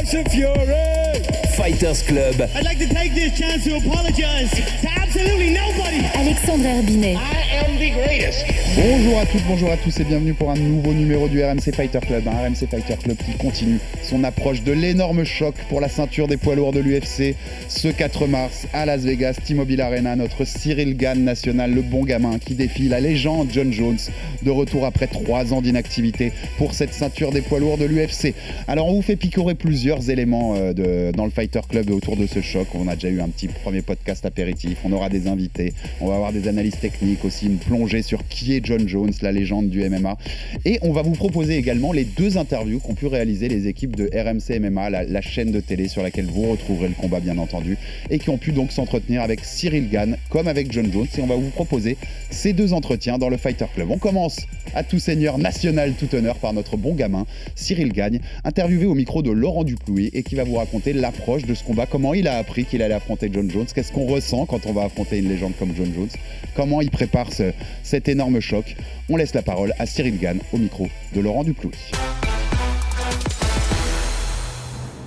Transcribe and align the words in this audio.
Tyson 0.00 0.24
Fury. 0.30 1.49
Fighters 1.60 2.02
Club. 2.06 2.40
I'd 2.54 2.64
like 2.64 2.78
to 2.78 2.88
take 2.88 3.12
this 3.12 3.38
chance 3.38 3.64
to 3.64 3.76
apologize 3.76 4.50
to 4.50 4.88
absolutely 4.96 5.50
nobody. 5.50 6.06
Alexandre 6.14 6.64
Herbinet. 6.64 7.16
I 7.16 7.66
am 7.66 7.78
the 7.78 7.90
greatest. 7.90 8.46
Bonjour 8.76 9.18
à 9.18 9.26
toutes, 9.26 9.44
bonjour 9.46 9.70
à 9.70 9.76
tous 9.76 10.00
et 10.00 10.04
bienvenue 10.04 10.32
pour 10.32 10.50
un 10.50 10.54
nouveau 10.54 10.94
numéro 10.94 11.28
du 11.28 11.44
RMC 11.44 11.74
Fighter 11.74 11.98
Club. 12.00 12.26
Un 12.28 12.48
RMC 12.48 12.66
Fighter 12.70 12.94
Club 13.02 13.16
qui 13.18 13.36
continue 13.36 13.78
son 14.02 14.24
approche 14.24 14.62
de 14.62 14.72
l'énorme 14.72 15.24
choc 15.24 15.54
pour 15.68 15.82
la 15.82 15.90
ceinture 15.90 16.28
des 16.28 16.38
poids 16.38 16.54
lourds 16.54 16.72
de 16.72 16.80
l'UFC 16.80 17.34
ce 17.68 17.88
4 17.88 18.26
mars 18.26 18.66
à 18.72 18.86
Las 18.86 19.02
Vegas, 19.02 19.34
T-Mobile 19.44 19.82
Arena. 19.82 20.16
Notre 20.16 20.46
Cyril 20.46 20.96
Gann 20.96 21.24
national, 21.24 21.74
le 21.74 21.82
bon 21.82 22.04
gamin 22.04 22.38
qui 22.38 22.54
défie 22.54 22.88
la 22.88 23.00
légende 23.00 23.48
John 23.52 23.70
Jones 23.70 23.98
de 24.42 24.50
retour 24.50 24.86
après 24.86 25.08
3 25.08 25.52
ans 25.52 25.60
d'inactivité 25.60 26.32
pour 26.56 26.72
cette 26.72 26.94
ceinture 26.94 27.32
des 27.32 27.42
poids 27.42 27.58
lourds 27.58 27.76
de 27.76 27.84
l'UFC. 27.84 28.34
Alors 28.66 28.86
on 28.86 28.94
vous 28.94 29.02
fait 29.02 29.16
picorer 29.16 29.54
plusieurs 29.54 30.08
éléments 30.08 30.54
euh, 30.56 30.72
de, 30.72 31.12
dans 31.14 31.24
le 31.24 31.30
Fighter 31.30 31.49
Club 31.58 31.90
autour 31.90 32.16
de 32.16 32.26
ce 32.26 32.40
choc. 32.40 32.68
On 32.74 32.86
a 32.88 32.94
déjà 32.94 33.08
eu 33.08 33.20
un 33.20 33.28
petit 33.28 33.48
premier 33.48 33.82
podcast 33.82 34.24
apéritif, 34.24 34.78
on 34.84 34.92
aura 34.92 35.08
des 35.08 35.26
invités, 35.26 35.74
on 36.00 36.06
va 36.06 36.14
avoir 36.14 36.32
des 36.32 36.48
analyses 36.48 36.78
techniques 36.78 37.24
aussi, 37.24 37.46
une 37.46 37.58
plongée 37.58 38.02
sur 38.02 38.26
qui 38.28 38.54
est 38.54 38.64
John 38.64 38.88
Jones, 38.88 39.12
la 39.22 39.32
légende 39.32 39.68
du 39.68 39.88
MMA. 39.88 40.16
Et 40.64 40.78
on 40.82 40.92
va 40.92 41.02
vous 41.02 41.12
proposer 41.12 41.56
également 41.56 41.92
les 41.92 42.04
deux 42.04 42.38
interviews 42.38 42.78
qu'ont 42.78 42.94
pu 42.94 43.06
réaliser 43.06 43.48
les 43.48 43.66
équipes 43.66 43.96
de 43.96 44.08
RMC 44.14 44.60
MMA, 44.60 44.90
la, 44.90 45.04
la 45.04 45.20
chaîne 45.20 45.50
de 45.50 45.60
télé 45.60 45.88
sur 45.88 46.02
laquelle 46.02 46.26
vous 46.26 46.50
retrouverez 46.50 46.88
le 46.88 46.94
combat 46.94 47.20
bien 47.20 47.38
entendu, 47.38 47.76
et 48.10 48.18
qui 48.18 48.30
ont 48.30 48.38
pu 48.38 48.52
donc 48.52 48.70
s'entretenir 48.70 49.22
avec 49.22 49.44
Cyril 49.44 49.90
Gann 49.90 50.16
comme 50.28 50.46
avec 50.46 50.70
John 50.70 50.90
Jones. 50.92 51.08
Et 51.18 51.20
on 51.20 51.26
va 51.26 51.36
vous 51.36 51.50
proposer 51.50 51.96
ces 52.30 52.52
deux 52.52 52.72
entretiens 52.72 53.18
dans 53.18 53.28
le 53.28 53.36
Fighter 53.36 53.66
Club. 53.74 53.90
On 53.90 53.98
commence 53.98 54.38
à 54.74 54.84
tout 54.84 54.98
seigneur 54.98 55.38
national 55.38 55.94
tout 55.98 56.14
honneur 56.14 56.36
par 56.36 56.52
notre 56.52 56.76
bon 56.76 56.94
gamin, 56.94 57.26
Cyril 57.54 57.92
Gagne, 57.92 58.20
interviewé 58.44 58.86
au 58.86 58.94
micro 58.94 59.22
de 59.22 59.30
Laurent 59.30 59.64
Duplouy 59.64 60.10
et 60.12 60.22
qui 60.22 60.34
va 60.34 60.44
vous 60.44 60.56
raconter 60.56 60.92
l'approche 60.92 61.39
de 61.46 61.54
ce 61.54 61.62
combat, 61.64 61.86
comment 61.86 62.14
il 62.14 62.26
a 62.28 62.36
appris 62.38 62.64
qu'il 62.64 62.82
allait 62.82 62.94
affronter 62.94 63.30
John 63.32 63.50
Jones, 63.50 63.66
qu'est-ce 63.74 63.92
qu'on 63.92 64.06
ressent 64.06 64.46
quand 64.46 64.66
on 64.66 64.72
va 64.72 64.82
affronter 64.84 65.18
une 65.18 65.28
légende 65.28 65.52
comme 65.58 65.74
John 65.76 65.92
Jones, 65.94 66.08
comment 66.56 66.80
il 66.80 66.90
prépare 66.90 67.32
ce- 67.32 67.52
cet 67.82 68.08
énorme 68.08 68.40
choc? 68.40 68.76
On 69.08 69.16
laisse 69.16 69.34
la 69.34 69.42
parole 69.42 69.72
à 69.78 69.86
Cyril 69.86 70.18
Gann 70.18 70.38
au 70.52 70.58
micro 70.58 70.88
de 71.14 71.20
Laurent 71.20 71.44
Duplouy. 71.44 71.72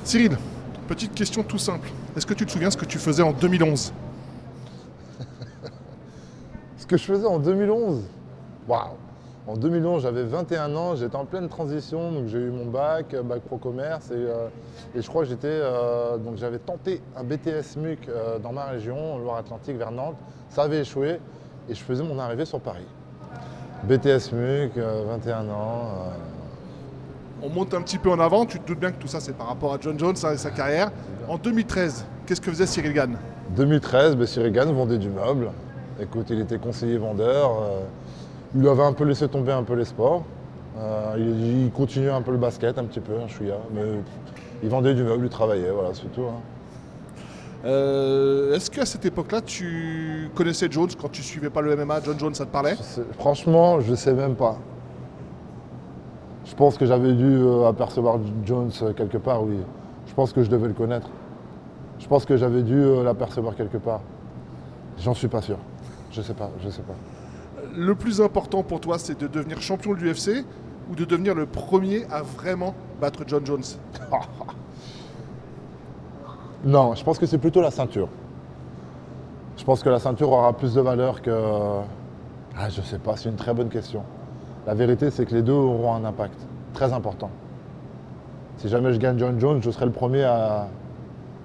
Cyril, 0.03 0.37
petite 0.87 1.13
question 1.13 1.43
tout 1.43 1.57
simple. 1.57 1.89
Est-ce 2.15 2.25
que 2.25 2.33
tu 2.33 2.45
te 2.45 2.51
souviens 2.51 2.69
ce 2.71 2.77
que 2.77 2.85
tu 2.85 2.97
faisais 2.97 3.23
en 3.23 3.31
2011 3.31 3.93
Ce 6.77 6.85
que 6.85 6.97
je 6.97 7.03
faisais 7.03 7.25
en 7.25 7.39
2011 7.39 8.03
Waouh 8.67 8.89
En 9.45 9.57
2011, 9.57 10.03
j'avais 10.03 10.23
21 10.23 10.73
ans, 10.75 10.95
j'étais 10.95 11.17
en 11.17 11.25
pleine 11.25 11.49
transition, 11.49 12.13
donc 12.13 12.27
j'ai 12.27 12.37
eu 12.37 12.49
mon 12.49 12.65
bac, 12.65 13.13
euh, 13.13 13.23
bac 13.23 13.41
pro 13.41 13.57
commerce, 13.57 14.09
et, 14.09 14.13
euh, 14.15 14.47
et 14.95 15.01
je 15.01 15.07
crois 15.09 15.23
que 15.23 15.29
j'étais. 15.29 15.47
euh, 15.49 16.17
donc 16.17 16.37
j'avais 16.37 16.59
tenté 16.59 17.01
un 17.17 17.25
BTS 17.25 17.75
MUC 17.77 18.07
euh, 18.07 18.39
dans 18.39 18.53
ma 18.53 18.65
région, 18.65 19.17
Loire-Atlantique, 19.17 19.77
vers 19.77 19.91
Nantes. 19.91 20.15
Ça 20.49 20.63
avait 20.63 20.79
échoué, 20.79 21.19
et 21.69 21.73
je 21.75 21.83
faisais 21.83 22.03
mon 22.03 22.17
arrivée 22.19 22.45
sur 22.45 22.61
Paris. 22.61 22.85
BTS 23.83 24.31
MUC, 24.31 24.77
euh, 24.77 25.03
21 25.09 25.49
ans. 25.49 25.89
On 27.41 27.49
monte 27.49 27.73
un 27.73 27.81
petit 27.81 27.97
peu 27.97 28.09
en 28.11 28.19
avant, 28.21 28.45
tu 28.45 28.61
te 28.61 28.65
doutes 28.65 28.79
bien 28.79 28.91
que 28.93 28.97
tout 29.01 29.09
ça 29.09 29.19
c'est 29.19 29.33
par 29.35 29.47
rapport 29.47 29.73
à 29.73 29.77
John 29.81 29.99
Jones 29.99 30.15
et 30.31 30.37
sa 30.37 30.51
carrière. 30.51 30.89
En 31.27 31.37
2013, 31.37 32.05
qu'est-ce 32.25 32.39
que 32.39 32.49
faisait 32.49 32.65
Cyril 32.65 32.93
Gann? 32.93 33.17
2013, 33.57 34.15
ben, 34.15 34.25
Cyril 34.25 34.53
Gann 34.53 34.71
vendait 34.71 34.97
du 34.97 35.09
meuble. 35.09 35.51
Écoute, 35.99 36.27
il 36.29 36.39
était 36.39 36.57
conseiller 36.57 36.97
vendeur. 36.97 37.51
Il 38.55 38.61
lui 38.61 38.69
avait 38.69 38.83
un 38.83 38.93
peu 38.93 39.03
laissé 39.03 39.27
tomber 39.27 39.51
un 39.51 39.63
peu 39.63 39.73
les 39.75 39.85
sports. 39.85 40.23
Euh, 40.77 41.15
il, 41.17 41.65
il 41.65 41.71
continuait 41.71 42.09
un 42.11 42.21
peu 42.21 42.31
le 42.31 42.37
basket, 42.37 42.77
un 42.77 42.85
petit 42.85 42.99
peu, 42.99 43.13
un 43.19 43.27
chouïa. 43.27 43.55
Mais 43.73 43.81
il 44.63 44.69
vendait 44.69 44.93
du 44.93 45.03
meuble, 45.03 45.25
il 45.25 45.29
travaillait, 45.29 45.71
voilà, 45.71 45.89
c'est 45.93 46.11
tout. 46.13 46.21
hein. 46.23 46.39
Euh, 47.65 48.55
Est-ce 48.55 48.69
qu'à 48.69 48.85
cette 48.85 49.05
époque-là, 49.05 49.41
tu 49.41 50.29
connaissais 50.35 50.67
Jones 50.69 50.89
quand 50.99 51.09
tu 51.11 51.21
suivais 51.21 51.49
pas 51.49 51.61
le 51.61 51.75
MMA 51.75 52.01
John 52.03 52.19
Jones, 52.19 52.35
ça 52.35 52.45
te 52.45 52.51
parlait? 52.51 52.75
Je 52.77 52.83
sais- 52.83 53.01
franchement, 53.17 53.79
je 53.79 53.95
sais 53.95 54.13
même 54.13 54.35
pas. 54.35 54.57
Je 56.45 56.53
pense 56.55 56.77
que 56.77 56.85
j'avais 56.85 57.13
dû 57.13 57.37
euh, 57.37 57.67
apercevoir 57.69 58.17
Jones 58.45 58.69
quelque 58.97 59.17
part, 59.17 59.43
oui. 59.43 59.57
Je 60.07 60.13
pense 60.13 60.33
que 60.33 60.43
je 60.43 60.49
devais 60.49 60.67
le 60.67 60.73
connaître. 60.73 61.07
Je 61.99 62.07
pense 62.07 62.25
que 62.25 62.35
j'avais 62.35 62.63
dû 62.63 62.83
l'apercevoir 63.03 63.55
quelque 63.55 63.77
part. 63.77 64.01
J'en 64.99 65.13
suis 65.13 65.29
pas 65.29 65.41
sûr. 65.41 65.57
Je 66.11 66.21
sais 66.21 66.33
pas, 66.33 66.49
je 66.63 66.69
sais 66.69 66.81
pas. 66.81 66.95
Le 67.75 67.95
plus 67.95 68.21
important 68.21 68.63
pour 68.63 68.79
toi, 68.79 68.99
c'est 68.99 69.19
de 69.19 69.27
devenir 69.27 69.61
champion 69.61 69.93
de 69.93 69.97
l'UFC 69.99 70.45
ou 70.89 70.95
de 70.95 71.05
devenir 71.05 71.33
le 71.35 71.45
premier 71.45 72.05
à 72.11 72.21
vraiment 72.21 72.75
battre 72.99 73.23
John 73.25 73.45
Jones? 73.45 73.63
Non, 76.65 76.95
je 76.95 77.03
pense 77.03 77.19
que 77.19 77.25
c'est 77.25 77.37
plutôt 77.37 77.61
la 77.61 77.71
ceinture. 77.71 78.09
Je 79.57 79.63
pense 79.63 79.83
que 79.83 79.89
la 79.89 79.99
ceinture 79.99 80.31
aura 80.31 80.53
plus 80.53 80.73
de 80.73 80.81
valeur 80.81 81.21
que. 81.21 81.31
Ah, 82.57 82.69
je 82.69 82.81
sais 82.81 82.99
pas, 82.99 83.15
c'est 83.17 83.29
une 83.29 83.35
très 83.35 83.53
bonne 83.53 83.69
question. 83.69 84.03
La 84.65 84.73
vérité, 84.73 85.09
c'est 85.09 85.25
que 85.25 85.33
les 85.35 85.41
deux 85.41 85.53
auront 85.53 85.93
un 85.95 86.05
impact 86.05 86.39
très 86.73 86.93
important. 86.93 87.29
Si 88.57 88.69
jamais 88.69 88.93
je 88.93 88.99
gagne 88.99 89.17
John 89.17 89.39
Jones, 89.39 89.61
je 89.61 89.71
serai 89.71 89.85
le 89.85 89.91
premier 89.91 90.23
à, 90.23 90.67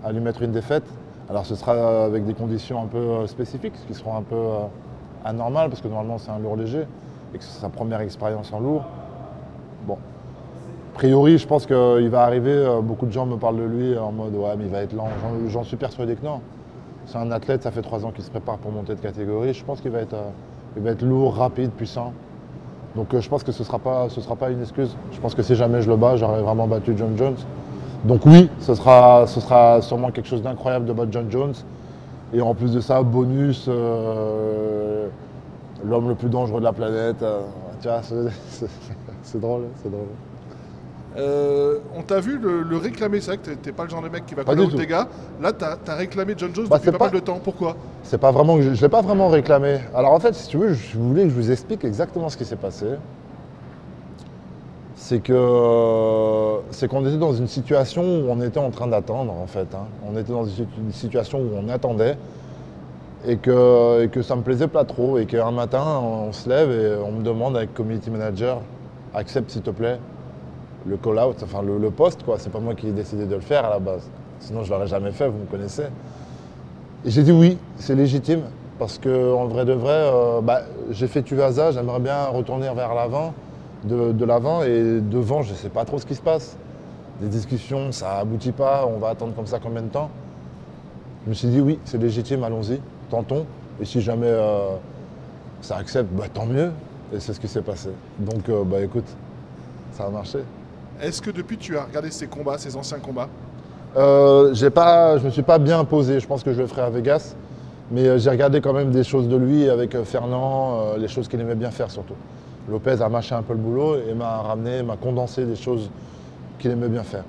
à 0.04 0.12
lui 0.12 0.20
mettre 0.20 0.42
une 0.42 0.52
défaite. 0.52 0.84
Alors 1.28 1.44
ce 1.44 1.54
sera 1.54 2.04
avec 2.04 2.24
des 2.24 2.34
conditions 2.34 2.82
un 2.82 2.86
peu 2.86 2.98
euh, 2.98 3.26
spécifiques, 3.26 3.74
qui 3.86 3.94
seront 3.94 4.16
un 4.16 4.22
peu 4.22 4.36
anormales, 5.24 5.68
parce 5.70 5.80
que 5.80 5.88
normalement 5.88 6.18
c'est 6.18 6.30
un 6.30 6.38
lourd 6.38 6.56
léger, 6.56 6.86
et 7.34 7.38
que 7.38 7.44
c'est 7.44 7.60
sa 7.60 7.68
première 7.68 8.00
expérience 8.00 8.52
en 8.52 8.60
lourd. 8.60 8.84
Bon, 9.86 9.94
a 9.94 10.98
priori, 10.98 11.38
je 11.38 11.46
pense 11.46 11.66
qu'il 11.66 12.08
va 12.10 12.22
arriver, 12.22 12.50
euh, 12.52 12.80
beaucoup 12.80 13.06
de 13.06 13.12
gens 13.12 13.26
me 13.26 13.36
parlent 13.36 13.58
de 13.58 13.64
lui 13.64 13.96
en 13.98 14.10
mode 14.12 14.34
ouais 14.34 14.56
mais 14.58 14.64
il 14.64 14.70
va 14.70 14.82
être 14.82 14.92
lent. 14.94 15.08
J'en- 15.48 15.62
suis 15.64 15.76
persuadé 15.76 16.14
que 16.16 16.24
non. 16.24 16.40
C'est 17.06 17.18
un 17.18 17.30
athlète, 17.30 17.62
ça 17.62 17.70
fait 17.70 17.82
trois 17.82 18.04
ans 18.04 18.10
qu'il 18.10 18.24
se 18.24 18.30
prépare 18.30 18.58
pour 18.58 18.70
monter 18.72 18.94
de 18.94 19.00
catégorie. 19.00 19.54
Je 19.54 19.64
pense 19.64 19.80
qu'il 19.80 19.90
va, 19.90 20.00
être, 20.00 20.14
euh, 20.14 20.80
va 20.80 20.90
être 20.90 21.02
lourd, 21.02 21.36
rapide, 21.36 21.70
puissant. 21.70 22.12
Donc 22.96 23.14
euh, 23.14 23.20
je 23.20 23.28
pense 23.28 23.42
que 23.44 23.52
ce 23.52 23.62
ne 23.62 23.66
sera, 23.66 23.78
pas- 23.78 24.50
une 24.50 24.60
excuse. 24.60 24.94
Je 25.12 25.20
pense 25.20 25.34
que 25.34 25.42
si 25.42 25.54
jamais 25.54 25.80
je 25.82 25.88
le 25.88 25.96
bats, 25.96 26.16
j'aurai 26.16 26.42
vraiment 26.42 26.66
battu 26.66 26.94
John 26.96 27.16
Jones. 27.16 27.36
Donc 28.04 28.26
oui, 28.26 28.50
ce 28.60 28.74
sera, 28.74 29.26
ce 29.26 29.40
sera 29.40 29.80
sûrement 29.82 30.10
quelque 30.10 30.26
chose 30.28 30.42
d'incroyable 30.42 30.84
de 30.86 30.92
battre 30.92 31.12
John 31.12 31.26
Jones. 31.30 31.54
Et 32.34 32.40
en 32.42 32.54
plus 32.54 32.74
de 32.74 32.80
ça, 32.80 33.02
bonus, 33.02 33.68
l'homme 35.84 36.08
le 36.08 36.14
plus 36.14 36.28
dangereux 36.28 36.60
de 36.60 36.64
la 36.64 36.72
planète. 36.72 37.22
euh, 37.22 37.40
tu 37.80 37.88
vois, 37.88 38.00
c'est- 38.02 39.38
drôle, 39.38 39.62
c'est 39.82 39.90
drôle. 39.90 40.06
Euh, 41.16 41.78
on 41.96 42.02
t'a 42.02 42.20
vu 42.20 42.38
le, 42.38 42.62
le 42.62 42.76
réclamer, 42.76 43.20
c'est 43.20 43.28
vrai 43.34 43.38
que 43.38 43.50
t'es- 43.50 43.72
pas 43.72 43.84
le 43.84 43.88
genre 43.90 44.02
de 44.02 44.08
mec 44.08 44.24
qui 44.26 44.34
va 44.34 44.44
Pas 44.44 44.54
coller 44.54 44.68
tout. 44.68 44.76
dégâts. 44.76 45.02
Là, 45.40 45.52
t'as 45.52 45.76
as 45.86 45.94
réclamé 45.96 46.34
John 46.36 46.54
Jones 46.54 46.66
Bah, 46.68 46.76
depuis 46.76 46.86
c'est 46.86 46.92
pas, 46.92 46.98
pas- 46.98 47.04
mal 47.06 47.14
de 47.14 47.20
temps. 47.20 47.40
Pourquoi? 47.42 47.76
C'est 48.04 48.18
pas 48.18 48.30
vraiment 48.30 48.60
je 48.60 48.68
ne 48.70 48.74
l'ai 48.74 48.88
pas 48.88 49.00
vraiment 49.02 49.28
réclamé. 49.28 49.80
Alors 49.94 50.12
en 50.12 50.20
fait, 50.20 50.34
si 50.34 50.48
tu 50.48 50.58
veux, 50.58 50.74
je 50.74 50.96
voulais 50.98 51.24
que 51.24 51.30
je 51.30 51.34
vous 51.34 51.50
explique 51.50 51.84
exactement 51.84 52.28
ce 52.28 52.36
qui 52.36 52.44
s'est 52.44 52.56
passé. 52.56 52.86
C'est 54.96 55.20
que 55.20 56.56
c'est 56.70 56.88
qu'on 56.88 57.04
était 57.06 57.16
dans 57.18 57.32
une 57.32 57.46
situation 57.46 58.02
où 58.02 58.26
on 58.30 58.40
était 58.42 58.58
en 58.60 58.70
train 58.70 58.86
d'attendre 58.88 59.32
en 59.32 59.46
fait. 59.46 59.74
hein. 59.74 59.86
On 60.06 60.16
était 60.18 60.32
dans 60.32 60.44
une 60.44 60.92
situation 60.92 61.38
où 61.40 61.48
on 61.56 61.68
attendait 61.68 62.16
et 63.26 63.36
que, 63.36 64.04
et 64.04 64.08
que 64.08 64.22
ça 64.22 64.36
me 64.36 64.42
plaisait 64.42 64.68
pas 64.68 64.84
trop 64.84 65.18
et 65.18 65.26
qu'un 65.26 65.50
matin 65.50 65.84
on 66.02 66.32
se 66.32 66.48
lève 66.48 66.70
et 66.70 67.02
on 67.02 67.12
me 67.12 67.22
demande 67.22 67.56
avec 67.56 67.74
community 67.74 68.10
manager 68.10 68.60
accepte 69.14 69.50
s'il 69.50 69.62
te 69.62 69.70
plaît 69.70 69.98
le 70.86 70.96
call 70.96 71.18
out, 71.18 71.36
enfin 71.42 71.62
le, 71.62 71.78
le 71.78 71.90
poste 71.90 72.22
quoi. 72.22 72.36
C'est 72.38 72.50
pas 72.50 72.60
moi 72.60 72.74
qui 72.74 72.88
ai 72.88 72.92
décidé 72.92 73.26
de 73.26 73.34
le 73.34 73.40
faire 73.40 73.64
à 73.64 73.70
la 73.70 73.78
base. 73.78 74.08
Sinon 74.40 74.62
je 74.62 74.70
l'aurais 74.70 74.86
jamais 74.86 75.10
fait, 75.10 75.28
vous 75.28 75.38
me 75.38 75.46
connaissez. 75.46 75.84
Et 77.04 77.10
j'ai 77.10 77.22
dit 77.22 77.32
oui, 77.32 77.58
c'est 77.76 77.94
légitime, 77.94 78.42
parce 78.78 78.98
que 78.98 79.32
en 79.34 79.46
vrai 79.46 79.64
de 79.64 79.72
vrai, 79.72 79.92
euh, 79.92 80.40
bah, 80.40 80.62
j'ai 80.90 81.06
fait 81.06 81.22
Tuvasa, 81.22 81.72
j'aimerais 81.72 82.00
bien 82.00 82.26
retourner 82.26 82.68
vers 82.74 82.94
l'avant, 82.94 83.34
de, 83.84 84.12
de 84.12 84.24
l'avant, 84.24 84.62
et 84.62 85.00
devant, 85.00 85.42
je 85.42 85.52
ne 85.52 85.56
sais 85.56 85.68
pas 85.68 85.84
trop 85.84 85.98
ce 85.98 86.06
qui 86.06 86.14
se 86.14 86.22
passe. 86.22 86.56
Des 87.20 87.28
discussions, 87.28 87.92
ça 87.92 88.18
aboutit 88.18 88.52
pas, 88.52 88.86
on 88.86 88.98
va 88.98 89.08
attendre 89.08 89.34
comme 89.34 89.46
ça 89.46 89.58
combien 89.60 89.82
de 89.82 89.88
temps 89.88 90.10
Je 91.24 91.30
me 91.30 91.34
suis 91.34 91.48
dit 91.48 91.60
oui, 91.60 91.78
c'est 91.84 91.98
légitime, 91.98 92.44
allons-y, 92.44 92.80
tentons, 93.10 93.46
et 93.80 93.84
si 93.84 94.00
jamais 94.00 94.28
euh, 94.28 94.76
ça 95.60 95.76
accepte, 95.76 96.10
bah, 96.12 96.24
tant 96.32 96.46
mieux, 96.46 96.70
et 97.12 97.20
c'est 97.20 97.32
ce 97.32 97.40
qui 97.40 97.48
s'est 97.48 97.62
passé. 97.62 97.90
Donc 98.18 98.48
euh, 98.48 98.64
bah 98.64 98.80
écoute, 98.80 99.06
ça 99.92 100.04
a 100.06 100.10
marché. 100.10 100.38
Est-ce 101.00 101.22
que 101.22 101.30
depuis 101.30 101.56
tu 101.56 101.76
as 101.76 101.84
regardé 101.84 102.10
ses 102.10 102.26
combats, 102.26 102.58
ses 102.58 102.76
anciens 102.76 102.98
combats? 102.98 103.28
Euh, 103.96 104.52
j'ai 104.52 104.70
pas, 104.70 105.16
je 105.16 105.22
ne 105.22 105.26
me 105.26 105.30
suis 105.30 105.42
pas 105.42 105.58
bien 105.58 105.84
posé, 105.84 106.20
je 106.20 106.26
pense 106.26 106.42
que 106.42 106.52
je 106.52 106.60
le 106.60 106.66
ferai 106.66 106.82
à 106.82 106.90
Vegas. 106.90 107.34
Mais 107.90 108.18
j'ai 108.18 108.28
regardé 108.28 108.60
quand 108.60 108.74
même 108.74 108.90
des 108.90 109.02
choses 109.02 109.28
de 109.28 109.36
lui 109.36 109.66
avec 109.66 109.96
Fernand, 110.02 110.96
les 110.98 111.08
choses 111.08 111.26
qu'il 111.26 111.40
aimait 111.40 111.54
bien 111.54 111.70
faire 111.70 111.90
surtout. 111.90 112.16
Lopez 112.68 113.00
a 113.00 113.08
mâché 113.08 113.34
un 113.34 113.40
peu 113.42 113.54
le 113.54 113.58
boulot 113.58 113.96
et 113.96 114.12
m'a 114.12 114.42
ramené, 114.42 114.82
m'a 114.82 114.98
condensé 114.98 115.46
des 115.46 115.56
choses 115.56 115.88
qu'il 116.58 116.70
aimait 116.70 116.90
bien 116.90 117.02
faire. 117.02 117.24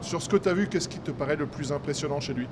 Sur 0.00 0.22
ce 0.22 0.28
que 0.30 0.38
tu 0.38 0.48
as 0.48 0.54
vu, 0.54 0.68
qu'est-ce 0.68 0.88
qui 0.88 1.00
te 1.00 1.10
paraît 1.10 1.36
le 1.36 1.44
plus 1.44 1.70
impressionnant 1.70 2.18
chez 2.18 2.32
lui? 2.32 2.48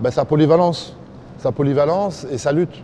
Ben, 0.00 0.12
sa 0.12 0.24
polyvalence. 0.24 0.96
Sa 1.38 1.52
polyvalence 1.52 2.26
et 2.30 2.38
sa 2.38 2.52
lutte. 2.52 2.82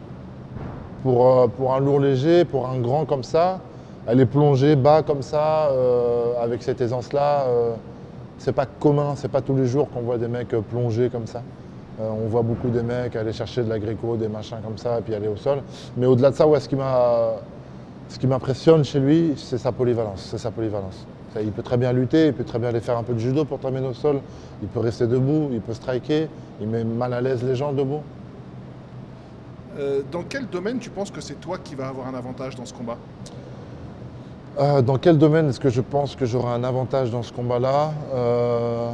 Pour, 1.03 1.27
euh, 1.27 1.47
pour 1.49 1.75
un 1.75 1.81
lourd 1.81 2.01
léger, 2.01 2.45
pour 2.45 2.69
un 2.69 2.79
grand 2.79 3.07
comme 3.07 3.25
ça, 3.25 3.61
aller 4.07 4.27
plonger 4.27 4.77
bas 4.77 5.03
comme 5.03 5.23
ça, 5.23 5.69
euh, 5.71 6.35
avec 6.41 6.63
cette 6.63 6.81
aisance-là, 6.81 7.47
euh, 7.49 7.75
c'est 8.39 8.53
pas 8.53 8.67
commun, 8.67 9.15
c'est 9.17 9.31
pas 9.31 9.41
tous 9.41 9.57
les 9.57 9.67
jours 9.67 9.89
qu'on 9.91 10.03
voit 10.03 10.19
des 10.19 10.29
mecs 10.29 10.55
plonger 10.71 11.09
comme 11.11 11.27
ça. 11.27 11.43
On 12.01 12.27
voit 12.29 12.43
beaucoup 12.43 12.69
des 12.69 12.83
mecs 12.83 13.15
aller 13.15 13.33
chercher 13.33 13.63
de 13.63 13.69
la 13.69 13.79
gréco, 13.79 14.17
des 14.17 14.27
machins 14.27 14.59
comme 14.65 14.79
ça, 14.79 14.99
et 14.99 15.03
puis 15.03 15.15
aller 15.15 15.29
au 15.29 15.37
sol. 15.37 15.59
Mais 15.97 16.07
au-delà 16.07 16.31
de 16.31 16.37
ça, 16.37 16.47
ce 16.59 18.19
qui 18.19 18.27
m'impressionne 18.27 18.83
chez 18.83 18.99
lui, 18.99 19.35
c'est 19.37 19.59
sa 19.59 19.71
polyvalence. 19.71 20.27
C'est 20.31 20.39
sa 20.39 20.51
polyvalence. 20.51 21.07
Il 21.41 21.53
peut 21.53 21.63
très 21.63 21.77
bien 21.77 21.93
lutter, 21.93 22.29
il 22.29 22.33
peut 22.33 22.45
très 22.45 22.59
bien 22.59 22.71
aller 22.71 22.81
faire 22.81 22.99
un 22.99 23.03
peu 23.03 23.13
de 23.13 23.19
judo 23.19 23.45
pour 23.45 23.59
terminer 23.59 23.87
au 23.87 23.95
sol. 23.95 24.21
Il 24.63 24.69
peut 24.69 24.81
rester 24.81 25.07
debout, 25.07 25.51
il 25.53 25.61
peut 25.61 25.75
striker, 25.75 26.29
il 26.61 26.67
met 26.67 26.83
mal 26.83 27.13
à 27.13 27.21
l'aise 27.21 27.45
les 27.45 27.55
gens 27.55 27.73
debout. 27.73 28.01
Euh, 29.79 30.03
Dans 30.11 30.23
quel 30.23 30.47
domaine 30.47 30.79
tu 30.79 30.91
penses 30.91 31.11
que 31.11 31.21
c'est 31.21 31.41
toi 31.41 31.59
qui 31.63 31.75
vas 31.75 31.89
avoir 31.89 32.07
un 32.09 32.15
avantage 32.15 32.57
dans 32.57 32.67
ce 32.67 32.75
combat 32.75 32.97
Euh, 34.61 34.83
dans 34.83 34.99
quel 34.99 35.17
domaine 35.17 35.49
est-ce 35.49 35.61
que 35.61 35.71
je 35.71 35.81
pense 35.81 36.15
que 36.15 36.27
j'aurai 36.27 36.53
un 36.53 36.63
avantage 36.65 37.11
dans 37.11 37.23
ce 37.23 37.33
combat-là 37.33 37.93
Euh, 38.15 38.91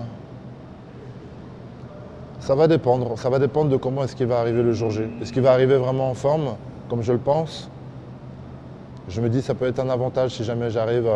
Ça 2.41 2.55
va 2.55 2.69
dépendre. 2.69 3.19
Ça 3.19 3.29
va 3.29 3.39
dépendre 3.39 3.71
de 3.71 3.77
comment 3.77 4.05
est-ce 4.05 4.15
qu'il 4.17 4.27
va 4.29 4.39
arriver 4.39 4.63
le 4.63 4.73
jour 4.73 4.91
J. 4.91 5.03
Est-ce 5.21 5.33
qu'il 5.33 5.43
va 5.43 5.53
arriver 5.53 5.77
vraiment 5.77 6.11
en 6.11 6.15
forme, 6.15 6.55
comme 6.89 7.03
je 7.03 7.13
le 7.13 7.19
pense? 7.19 7.69
Je 9.09 9.21
me 9.21 9.29
dis 9.29 9.43
ça 9.43 9.55
peut 9.55 9.67
être 9.67 9.81
un 9.81 9.91
avantage 9.91 10.31
si 10.37 10.45
jamais 10.45 10.71
j'arrive 10.71 11.09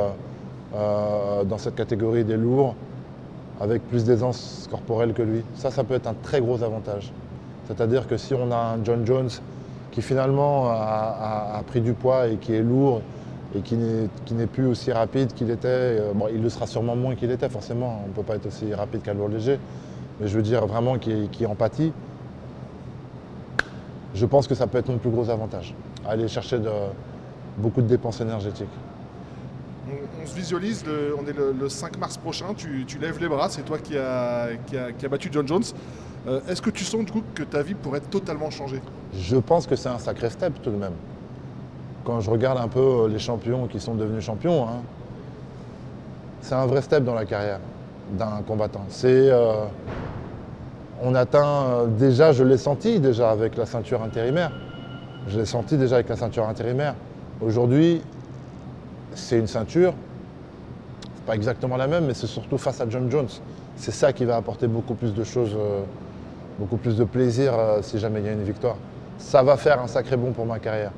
dans 0.75 1.59
cette 1.59 1.75
catégorie 1.75 2.25
des 2.25 2.37
lourds 2.37 2.75
avec 3.61 3.87
plus 3.89 4.05
d'aisance 4.05 4.67
corporelle 4.71 5.13
que 5.15 5.23
lui. 5.23 5.43
Ça, 5.55 5.71
ça 5.71 5.85
peut 5.85 5.95
être 5.95 6.07
un 6.09 6.15
très 6.23 6.41
gros 6.41 6.63
avantage. 6.63 7.13
C'est-à-dire 7.69 8.07
que 8.07 8.17
si 8.17 8.35
on 8.35 8.51
a 8.51 8.57
un 8.57 8.85
John 8.85 9.07
Jones 9.07 9.31
qui 9.91 10.03
finalement 10.03 10.69
a, 10.71 11.63
pris 11.67 11.81
du 11.81 11.93
poids 11.93 12.29
et 12.29 12.37
qui 12.37 12.55
est 12.55 12.63
lourd 12.63 13.03
et 13.55 13.61
qui 13.61 13.77
n'est 13.77 14.47
plus 14.47 14.67
aussi 14.67 14.91
rapide 14.93 15.33
qu'il 15.35 15.51
était, 15.51 15.69
euh, 15.69 16.13
il 16.35 16.43
le 16.43 16.49
sera 16.49 16.67
sûrement 16.67 16.97
moins 16.97 17.15
qu'il 17.15 17.31
était 17.31 17.51
forcément, 17.51 18.01
on 18.05 18.09
ne 18.09 18.13
peut 18.13 18.23
pas 18.23 18.37
être 18.37 18.47
aussi 18.47 18.73
rapide 18.73 19.03
qu'un 19.03 19.13
lourd 19.13 19.29
léger, 19.29 19.59
mais 20.19 20.29
je 20.29 20.37
veux 20.37 20.43
dire 20.43 20.67
vraiment 20.67 20.99
qui, 20.99 21.29
qui 21.31 21.45
empathie, 21.45 21.93
je 24.15 24.27
pense 24.27 24.47
que 24.47 24.55
ça 24.55 24.67
peut 24.67 24.79
être 24.79 24.89
mon 24.89 24.99
plus 24.99 25.11
gros 25.11 25.29
avantage. 25.31 25.75
Aller 26.07 26.29
chercher 26.29 26.59
beaucoup 27.59 27.83
de 27.83 27.87
dépenses 27.87 28.21
énergétiques. 28.21 28.69
On, 30.23 30.27
se 30.27 30.35
visualise, 30.35 30.85
on 31.19 31.27
est 31.27 31.33
le, 31.33 31.55
le 31.59 31.69
5 31.69 31.99
mars 31.99 32.17
prochain, 32.17 32.47
tu, 32.57 32.99
lèves 33.01 33.21
les 33.21 33.29
bras, 33.29 33.49
c'est 33.49 33.63
toi 33.63 33.79
qui 33.79 33.97
as 33.97 34.49
a, 34.75 35.09
battu 35.09 35.29
John 35.33 35.47
Jones. 35.47 35.65
Euh, 36.29 36.41
Est-ce 36.49 36.63
que 36.63 36.71
tu 36.71 36.85
sens 36.85 37.05
du 37.05 37.11
coup 37.11 37.23
que 37.35 37.43
ta 37.43 37.63
vie 37.63 37.75
pourrait 37.75 38.01
totalement 38.01 38.51
changer 38.51 38.81
Je 39.13 39.37
pense 39.37 39.67
que 39.67 39.75
c'est 39.75 39.89
un 39.89 39.99
sacré 39.99 40.31
step 40.31 40.55
tout 40.63 40.71
de 40.71 40.77
même. 40.77 40.93
Quand 42.05 42.21
je 42.21 42.31
regarde 42.31 42.59
un 42.59 42.69
peu 42.69 42.81
euh, 42.81 43.09
les 43.09 43.19
champions 43.19 43.67
qui 43.67 43.81
sont 43.81 43.95
devenus 43.95 44.25
champions, 44.25 44.69
hein, 44.69 44.83
c'est 46.41 46.55
un 46.55 46.67
vrai 46.67 46.83
step 46.83 47.05
dans 47.05 47.15
la 47.15 47.25
carrière 47.25 47.59
d'un 48.13 48.43
combattant. 48.47 48.85
C'est, 48.89 49.31
euh, 49.31 49.65
on 51.03 51.15
atteint 51.15 51.87
déjà, 51.99 52.33
je 52.33 52.45
l'ai 52.45 52.59
senti 52.59 53.01
déjà 53.01 53.31
avec 53.31 53.57
la 53.57 53.67
ceinture 53.67 54.03
intérimaire. 54.03 54.53
Je 55.29 55.41
l'ai 55.41 55.47
senti 55.47 55.77
déjà 55.77 55.97
avec 55.97 56.09
la 56.09 56.17
ceinture 56.17 56.49
intérimaire. 56.49 56.95
Aujourd'hui, 57.41 58.03
c'est 59.15 59.39
une 59.39 59.47
ceinture. 59.47 59.95
Pas 61.27 61.35
exactement 61.37 61.77
la 61.77 61.87
même, 61.87 62.07
mais 62.07 62.15
c'est 62.15 62.27
surtout 62.27 62.59
face 62.59 62.81
à 62.81 62.89
John 62.89 63.11
Jones. 63.11 63.29
C'est 63.77 63.93
ça 63.93 64.13
qui 64.13 64.25
va 64.25 64.37
apporter 64.37 64.67
beaucoup 64.67 64.95
plus 64.95 65.15
de 65.15 65.23
choses, 65.23 65.55
euh, 65.57 65.83
beaucoup 66.59 66.77
plus 66.77 66.97
de 66.97 67.05
plaisir 67.05 67.55
euh, 67.57 67.81
si 67.83 67.99
jamais 67.99 68.21
il 68.21 68.27
y 68.27 68.29
a 68.29 68.33
une 68.33 68.43
victoire. 68.43 68.77
Ça 69.19 69.43
va 69.43 69.57
faire 69.57 69.81
un 69.81 69.87
sacré 69.87 70.17
bond 70.17 70.33
pour 70.33 70.47
ma 70.47 70.59
carrière. 70.59 70.91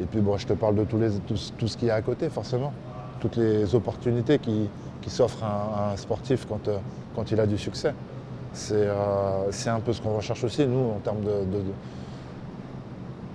Et 0.00 0.04
puis 0.04 0.20
bon, 0.20 0.36
je 0.36 0.46
te 0.46 0.52
parle 0.52 0.74
de 0.74 0.84
tout, 0.84 1.36
ce 1.36 1.76
qu'il 1.76 1.88
y 1.88 1.90
a 1.90 1.94
à 1.94 2.02
côté, 2.02 2.28
forcément. 2.28 2.72
Toutes 3.20 3.36
les 3.36 3.74
opportunités 3.74 4.38
qui, 4.38 4.68
s'offrent 5.06 5.44
à, 5.44 5.92
un- 5.92 5.96
sportif 5.96 6.46
quand, 6.46 6.68
euh, 6.68 6.76
quand 7.16 7.30
il 7.32 7.40
a 7.40 7.46
du 7.46 7.58
succès. 7.58 7.94
C'est 8.52 8.86
un 8.88 9.80
peu 9.80 9.92
ce 9.92 10.02
qu'on 10.02 10.16
recherche 10.16 10.42
aussi, 10.44 10.66
nous, 10.66 10.90
en 10.96 10.98
termes 11.02 11.20
de. 11.22 11.62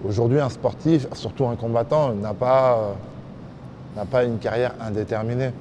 Aujourd'hui, 0.08 0.40
un 0.40 0.50
sportif, 0.50 1.08
surtout 1.14 1.46
un 1.48 1.56
combattant, 1.56 2.14
n'a 2.14 2.34
pas 2.34 2.94
une 4.24 4.38
carrière 4.38 4.74
indéterminée. 4.82 5.52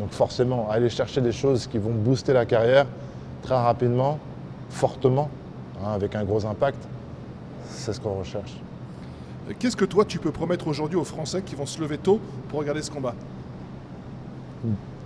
Donc 0.00 0.12
forcément, 0.12 0.68
aller 0.70 0.88
chercher 0.88 1.20
des 1.20 1.30
choses 1.30 1.66
qui 1.66 1.76
vont 1.76 1.90
booster 1.90 2.32
la 2.32 2.46
carrière 2.46 2.86
très 3.42 3.54
rapidement, 3.54 4.18
fortement, 4.70 5.28
hein, 5.84 5.92
avec 5.92 6.14
un 6.14 6.24
gros 6.24 6.46
impact, 6.46 6.78
c'est 7.68 7.92
ce 7.92 8.00
qu'on 8.00 8.14
recherche. 8.14 8.56
Euh, 9.48 9.52
Qu'est-ce 9.58 9.76
que 9.76 9.84
toi 9.84 10.06
tu 10.06 10.18
peux 10.18 10.30
promettre 10.32 10.66
aujourd'hui 10.68 10.96
aux 10.96 11.04
Français 11.04 11.42
qui 11.42 11.54
vont 11.54 11.66
se 11.66 11.80
lever 11.80 11.98
tôt 11.98 12.18
pour 12.48 12.60
regarder 12.60 12.80
ce 12.80 12.90
combat? 12.90 13.14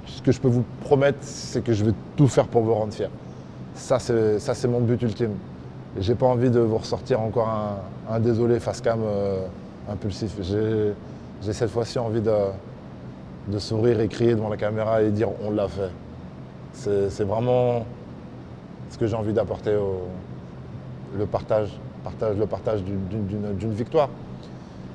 Ce 0.06 0.22
que 0.22 0.30
je 0.30 0.40
peux 0.40 0.48
vous 0.48 0.64
promettre, 0.82 1.18
c'est 1.22 1.62
que 1.62 1.72
je 1.72 1.84
vais 1.84 1.94
tout 2.16 2.28
faire 2.28 2.46
pour 2.46 2.62
vous 2.62 2.74
rendre 2.74 2.92
fiers. 2.92 3.10
Ça, 3.74 3.98
c'est 3.98 4.38
ça, 4.38 4.54
c'est 4.54 4.68
mon 4.68 4.80
but 4.80 5.02
ultime. 5.02 5.34
J'ai 5.98 6.14
pas 6.14 6.26
envie 6.26 6.50
de 6.50 6.60
vous 6.60 6.78
ressortir 6.78 7.20
encore 7.20 7.48
un, 7.48 8.14
un 8.14 8.20
désolé 8.20 8.60
face 8.60 8.80
cam 8.80 9.00
euh, 9.02 9.46
impulsif. 9.90 10.36
J'ai 10.40 11.52
cette 11.52 11.70
fois-ci 11.70 11.98
envie 11.98 12.20
de, 12.20 12.32
de 13.48 13.58
sourire 13.58 14.00
et 14.00 14.08
crier 14.08 14.34
devant 14.34 14.48
la 14.48 14.56
caméra 14.56 15.02
et 15.02 15.10
dire 15.10 15.28
on 15.44 15.50
l'a 15.50 15.68
fait. 15.68 15.90
C'est 16.72 17.24
vraiment 17.24 17.84
ce 18.90 18.98
que 18.98 19.06
j'ai 19.06 19.14
envie 19.14 19.32
d'apporter 19.32 19.76
le 21.16 21.26
partage, 21.26 21.70
le 22.36 22.46
partage 22.46 22.82
d'une- 22.82 23.70
victoire. 23.72 24.08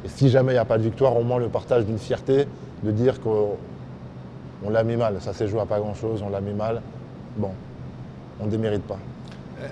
Et 0.05 0.09
si 0.09 0.29
jamais 0.29 0.51
il 0.51 0.55
n'y 0.55 0.59
a 0.59 0.65
pas 0.65 0.77
de 0.77 0.83
victoire, 0.83 1.17
au 1.17 1.23
moins 1.23 1.39
le 1.39 1.49
partage 1.49 1.85
d'une 1.85 1.97
fierté, 1.97 2.47
de 2.83 2.91
dire 2.91 3.19
qu'on 3.21 3.57
on 4.63 4.69
l'a 4.69 4.83
mis 4.83 4.95
mal. 4.95 5.15
Ça 5.19 5.33
s'est 5.33 5.47
joué 5.47 5.59
à 5.59 5.65
pas 5.65 5.79
grand-chose, 5.79 6.23
on 6.25 6.29
l'a 6.29 6.41
mis 6.41 6.53
mal. 6.53 6.81
Bon, 7.37 7.51
on 8.39 8.45
ne 8.45 8.51
démérite 8.51 8.83
pas. 8.83 8.97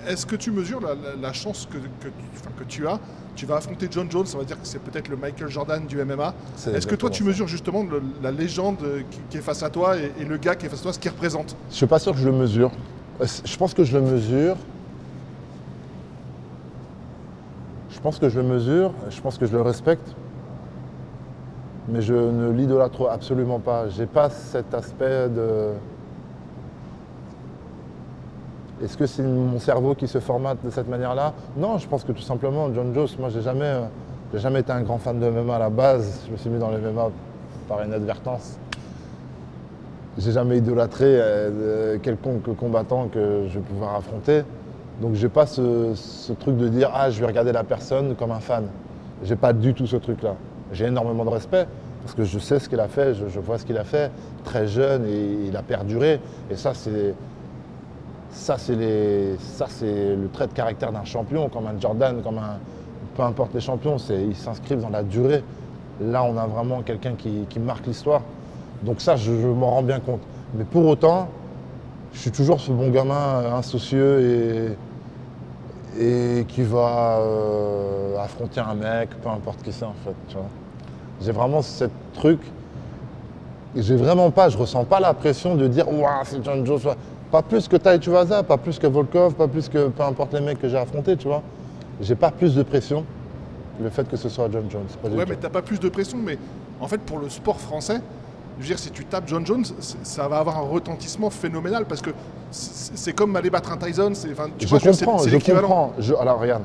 Est-ce 0.06 0.26
que 0.26 0.36
tu 0.36 0.50
mesures 0.50 0.80
la, 0.80 0.94
la- 0.94 1.16
la 1.20 1.32
chance 1.32 1.66
que, 1.70 1.78
que 1.78 2.08
tu, 2.08 2.24
enfin, 2.36 2.50
que 2.58 2.64
tu 2.64 2.86
as? 2.86 2.98
Tu 3.34 3.46
vas 3.46 3.56
affronter 3.56 3.88
John 3.90 4.10
Jones, 4.10 4.26
on 4.34 4.38
va 4.38 4.44
dire 4.44 4.60
que 4.60 4.66
c'est 4.66 4.80
peut-être 4.80 5.08
le 5.08 5.16
Michael 5.16 5.48
Jordan 5.48 5.86
du 5.86 5.96
MMA. 6.04 6.34
Est-ce 6.74 6.86
que 6.86 6.94
toi 6.96 7.08
tu 7.10 7.22
mesures 7.24 7.46
justement 7.48 7.84
le- 7.84 8.02
la 8.22 8.30
légende 8.32 8.78
qui, 9.10 9.20
qui 9.30 9.36
est 9.38 9.42
face 9.42 9.62
à 9.62 9.70
toi 9.70 9.96
et, 9.96 10.12
et 10.20 10.24
le 10.24 10.36
gars 10.38 10.56
qui 10.56 10.66
est 10.66 10.68
face 10.68 10.80
à 10.80 10.82
toi, 10.82 10.92
ce 10.92 10.98
qu'il 10.98 11.10
représente? 11.10 11.54
Je 11.70 11.76
suis 11.76 11.86
pas 11.86 11.98
sûr 12.00 12.12
que 12.12 12.18
je 12.18 12.26
le 12.26 12.32
mesure. 12.36 12.70
Je 13.44 13.56
pense 13.56 13.74
que 13.74 13.84
je 13.84 13.96
le 13.96 14.04
mesure. 14.04 14.56
Je 17.90 18.00
pense 18.00 18.18
que 18.18 18.28
je 18.28 18.38
le 18.40 18.46
mesure, 18.46 18.92
je 19.10 19.20
pense 19.20 19.38
que 19.38 19.46
je 19.46 19.52
le 19.52 19.62
respecte. 19.62 20.14
Mais 21.88 22.02
je 22.02 22.12
ne 22.14 22.50
l'idolâtre 22.52 23.08
absolument 23.10 23.58
pas. 23.60 23.88
J'ai 23.88 24.06
pas 24.06 24.30
cet 24.30 24.74
aspect 24.74 25.28
de. 25.28 25.70
Est-ce 28.82 28.96
que 28.96 29.06
c'est 29.06 29.24
mon 29.24 29.58
cerveau 29.58 29.94
qui 29.96 30.06
se 30.06 30.20
formate 30.20 30.58
de 30.64 30.70
cette 30.70 30.88
manière-là? 30.88 31.32
Non, 31.56 31.78
je 31.78 31.88
pense 31.88 32.04
que 32.04 32.12
tout 32.12 32.22
simplement, 32.22 32.72
John 32.72 32.94
Jones, 32.94 33.08
moi 33.18 33.28
j'ai 33.28 33.42
jamais, 33.42 33.64
euh, 33.64 33.86
jamais 34.34 34.60
été 34.60 34.70
un 34.70 34.82
grand 34.82 34.98
fan 34.98 35.18
de 35.18 35.28
MMA 35.28 35.56
à 35.56 35.58
la 35.58 35.70
base. 35.70 36.22
Je 36.26 36.32
me 36.32 36.36
suis 36.36 36.48
mis 36.48 36.60
dans 36.60 36.70
le 36.70 36.78
MMA 36.78 37.10
par 37.68 37.84
inadvertance. 37.84 38.56
J'ai 40.16 40.30
jamais 40.30 40.58
idolâtré 40.58 41.06
euh, 41.08 41.94
de 41.94 41.98
quelconque 41.98 42.54
combattant 42.56 43.08
que 43.08 43.46
je 43.48 43.54
vais 43.54 43.64
pouvoir 43.64 43.96
affronter. 43.96 44.42
Donc 45.02 45.14
j'ai 45.14 45.28
pas 45.28 45.46
ce, 45.46 45.92
ce 45.94 46.32
truc 46.32 46.56
de 46.56 46.68
dire 46.68 46.90
ah 46.94 47.10
je 47.10 47.18
vais 47.20 47.26
regarder 47.26 47.52
la 47.52 47.64
personne 47.64 48.14
comme 48.14 48.30
un 48.30 48.40
fan. 48.40 48.66
J'ai 49.24 49.36
pas 49.36 49.52
du 49.52 49.74
tout 49.74 49.88
ce 49.88 49.96
truc-là. 49.96 50.36
J'ai 50.72 50.86
énormément 50.86 51.24
de 51.24 51.30
respect 51.30 51.66
parce 52.02 52.14
que 52.14 52.22
je 52.22 52.38
sais 52.38 52.60
ce 52.60 52.68
qu'il 52.68 52.78
a 52.78 52.86
fait, 52.86 53.14
je, 53.14 53.26
je 53.26 53.40
vois 53.40 53.58
ce 53.58 53.66
qu'il 53.66 53.76
a 53.76 53.84
fait, 53.84 54.12
très 54.44 54.68
jeune 54.68 55.04
et 55.04 55.48
il 55.48 55.56
a 55.56 55.62
perduré. 55.62 56.20
Et 56.48 56.54
ça 56.54 56.74
c'est 56.74 57.14
ça 58.30 58.56
c'est 58.58 58.74
le 58.76 60.28
trait 60.32 60.46
de 60.46 60.52
caractère 60.52 60.92
d'un 60.92 61.04
champion, 61.04 61.48
comme 61.48 61.66
un 61.66 61.80
Jordan, 61.80 62.22
comme 62.22 62.38
un 62.38 62.58
peu 63.16 63.24
importe 63.24 63.52
les 63.54 63.60
champions, 63.60 63.96
ils 64.10 64.36
s'inscrivent 64.36 64.80
dans 64.80 64.90
la 64.90 65.02
durée. 65.02 65.42
Là 66.00 66.22
on 66.22 66.36
a 66.36 66.46
vraiment 66.46 66.82
quelqu'un 66.82 67.14
qui, 67.14 67.58
marque 67.58 67.86
l'histoire. 67.86 68.22
Donc 68.82 69.00
ça 69.00 69.16
je, 69.16 69.32
m'en 69.32 69.70
rends 69.70 69.82
bien 69.82 69.98
compte. 69.98 70.20
Mais 70.54 70.64
pour 70.64 70.86
autant, 70.86 71.28
je 72.12 72.20
suis 72.20 72.30
toujours 72.30 72.60
ce 72.60 72.70
bon 72.70 72.90
gamin 72.90 73.14
euh, 73.14 73.52
insoucieux 73.52 74.76
et, 76.00 76.44
qui 76.46 76.62
va 76.62 77.18
euh, 77.18 78.16
affronter 78.18 78.60
un 78.60 78.74
mec, 78.74 79.10
peu 79.20 79.28
importe 79.28 79.62
qui 79.62 79.72
c'est 79.72 79.84
en 79.84 79.94
fait. 80.04 80.38
J'ai 81.20 81.32
vraiment 81.32 81.60
ce 81.60 81.86
truc. 82.14 82.38
j'ai 83.74 83.96
vraiment 83.96 84.30
pas, 84.30 84.48
je 84.48 84.56
ressens 84.56 84.84
pas 84.84 85.00
la 85.00 85.12
pression 85.12 85.56
de 85.56 85.66
dire 85.66 85.92
Ouah, 85.92 86.22
c'est 86.22 86.44
John 86.44 86.64
Jones. 86.64 86.94
Pas 87.30 87.42
plus 87.42 87.68
que 87.68 87.76
Tai 87.76 87.98
Tuivasa, 88.00 88.42
pas 88.42 88.56
plus 88.56 88.78
que 88.78 88.86
Volkov, 88.86 89.34
pas 89.34 89.48
plus 89.48 89.68
que 89.68 89.88
peu 89.88 90.02
importe 90.02 90.32
les 90.34 90.40
mecs 90.40 90.60
que 90.60 90.68
j'ai 90.68 90.78
affrontés, 90.78 91.16
tu 91.16 91.28
vois. 91.28 91.42
J'ai 92.00 92.14
pas 92.14 92.30
plus 92.30 92.54
de 92.54 92.62
pression 92.62 93.04
le 93.80 93.90
fait 93.90 94.08
que 94.08 94.16
ce 94.16 94.28
soit 94.28 94.48
John 94.50 94.64
Jones. 94.70 94.86
Pas 95.02 95.08
Ouais, 95.08 95.24
mais 95.28 95.36
t'as 95.36 95.50
pas 95.50 95.62
plus 95.62 95.78
de 95.78 95.88
pression, 95.88 96.18
mais 96.18 96.38
en 96.80 96.88
fait, 96.88 96.98
pour 96.98 97.18
le 97.18 97.28
sport 97.28 97.60
français, 97.60 98.00
je 98.56 98.62
veux 98.62 98.66
dire, 98.68 98.78
si 98.78 98.90
tu 98.90 99.04
tapes 99.04 99.24
John 99.28 99.44
Jones, 99.46 99.64
ça 100.02 100.26
va 100.26 100.38
avoir 100.38 100.56
un 100.58 100.62
retentissement 100.62 101.30
phénoménal 101.30 101.84
parce 101.84 102.00
que 102.00 102.10
c'est 102.50 103.12
comme 103.12 103.36
aller 103.36 103.50
battre 103.50 103.72
un 103.72 103.76
Tyson. 103.76 104.10
c'est- 104.14 104.28
tu 104.58 104.66
je 104.66 104.68
vois, 104.68 104.80
comprends, 104.80 105.18
c'est 105.18 105.30
je 105.30 105.52
comprends. 105.52 105.92
Je- 105.98 106.14
alors 106.14 106.40
regarde, 106.40 106.62